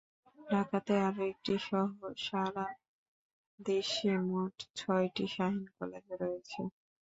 ঢাকাতে 0.39 0.93
আরও 1.07 1.21
একটি 1.31 1.53
সহ 1.67 1.89
সারা 2.25 2.67
দেশে 3.59 4.11
মোট 4.27 4.55
ছয়টি 4.77 5.25
শাহীন 5.33 5.65
কলেজ 5.77 6.05
রয়েছে। 6.21 6.61